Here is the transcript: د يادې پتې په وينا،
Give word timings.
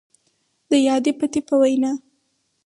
د 0.69 0.71
يادې 0.87 1.11
پتې 1.19 1.39
په 1.47 1.55
وينا، 1.61 1.91